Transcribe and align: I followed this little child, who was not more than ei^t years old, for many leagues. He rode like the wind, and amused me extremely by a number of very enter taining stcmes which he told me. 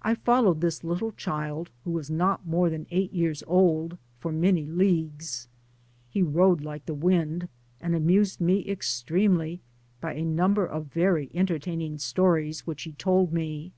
I 0.00 0.14
followed 0.14 0.62
this 0.62 0.82
little 0.82 1.12
child, 1.12 1.70
who 1.84 1.90
was 1.90 2.08
not 2.10 2.46
more 2.46 2.70
than 2.70 2.86
ei^t 2.86 3.12
years 3.12 3.44
old, 3.46 3.98
for 4.18 4.32
many 4.32 4.64
leagues. 4.64 5.46
He 6.08 6.22
rode 6.22 6.62
like 6.62 6.86
the 6.86 6.94
wind, 6.94 7.48
and 7.78 7.94
amused 7.94 8.40
me 8.40 8.66
extremely 8.66 9.60
by 10.00 10.14
a 10.14 10.24
number 10.24 10.64
of 10.64 10.86
very 10.86 11.30
enter 11.34 11.58
taining 11.58 11.96
stcmes 11.96 12.60
which 12.60 12.84
he 12.84 12.92
told 12.92 13.34
me. 13.34 13.72